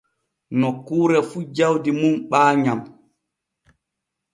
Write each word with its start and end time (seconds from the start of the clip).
Nokkuure 0.59 1.19
fu 1.29 1.39
jawdi 1.57 1.91
mum 1.99 2.15
ɓaayam. 2.29 2.81